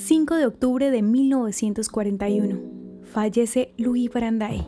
[0.00, 2.58] 5 de octubre de 1941.
[3.12, 4.62] Fallece Louis Brandeis.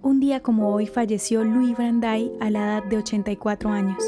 [0.00, 4.02] Un día como hoy falleció Louis Brandeis a la edad de 84 años.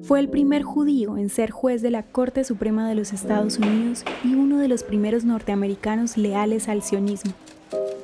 [0.00, 4.02] Fue el primer judío en ser juez de la Corte Suprema de los Estados Unidos
[4.24, 7.34] y uno de los primeros norteamericanos leales al sionismo.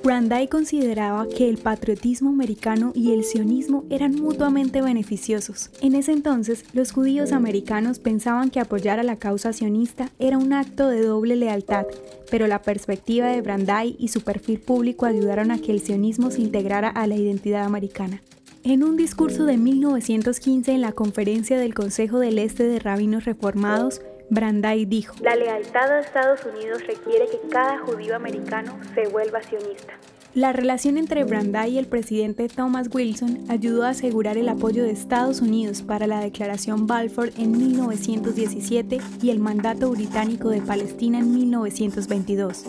[0.05, 5.71] Brandeis consideraba que el patriotismo americano y el sionismo eran mutuamente beneficiosos.
[5.81, 10.53] En ese entonces, los judíos americanos pensaban que apoyar a la causa sionista era un
[10.53, 11.87] acto de doble lealtad,
[12.33, 16.41] pero la perspectiva de Brandeis y su perfil público ayudaron a que el sionismo se
[16.41, 18.23] integrara a la identidad americana.
[18.65, 24.01] En un discurso de 1915 en la conferencia del Consejo del Este de Rabinos Reformados,
[24.33, 29.93] Brandeis dijo, La lealtad a Estados Unidos requiere que cada judío americano se vuelva sionista.
[30.33, 34.91] La relación entre Brandeis y el presidente Thomas Wilson ayudó a asegurar el apoyo de
[34.91, 41.35] Estados Unidos para la Declaración Balfour en 1917 y el mandato británico de Palestina en
[41.35, 42.65] 1922.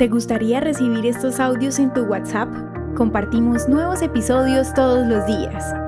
[0.00, 2.48] ¿Te gustaría recibir estos audios en tu WhatsApp?
[2.96, 5.85] Compartimos nuevos episodios todos los días.